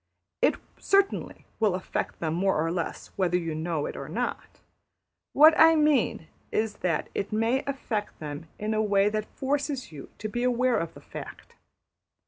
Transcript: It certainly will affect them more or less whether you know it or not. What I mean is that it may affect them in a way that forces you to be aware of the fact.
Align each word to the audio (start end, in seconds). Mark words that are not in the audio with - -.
It 0.41 0.55
certainly 0.79 1.45
will 1.59 1.75
affect 1.75 2.19
them 2.19 2.33
more 2.33 2.59
or 2.65 2.71
less 2.71 3.11
whether 3.17 3.37
you 3.37 3.53
know 3.53 3.85
it 3.85 3.95
or 3.95 4.09
not. 4.09 4.59
What 5.33 5.53
I 5.59 5.75
mean 5.75 6.27
is 6.51 6.77
that 6.77 7.09
it 7.13 7.31
may 7.31 7.63
affect 7.67 8.17
them 8.17 8.47
in 8.57 8.73
a 8.73 8.81
way 8.81 9.09
that 9.09 9.27
forces 9.35 9.91
you 9.91 10.09
to 10.17 10.27
be 10.27 10.41
aware 10.41 10.77
of 10.79 10.95
the 10.95 11.01
fact. 11.01 11.55